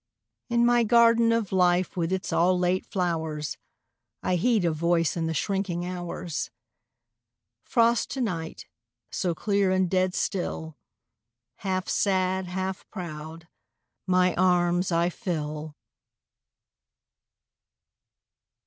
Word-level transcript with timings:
.In 0.49 0.65
my 0.65 0.83
garden 0.83 1.31
of 1.31 1.51
Life 1.51 1.95
with 1.95 2.11
its 2.11 2.33
all 2.33 2.57
late 2.57 2.89
flowersI 2.89 4.35
heed 4.35 4.65
a 4.65 4.71
Voice 4.71 5.15
in 5.15 5.27
the 5.27 5.33
shrinking 5.35 5.85
hours:"Frost 5.85 8.09
to 8.09 8.19
night—so 8.21 9.35
clear 9.35 9.69
and 9.69 9.87
dead 9.91 10.15
still" 10.15 10.75
…Half 11.57 11.87
sad, 11.87 12.47
half 12.47 12.89
proud, 12.89 13.47
my 14.07 14.33
arms 14.33 14.91
I 14.91 15.11
fill. 15.11 15.75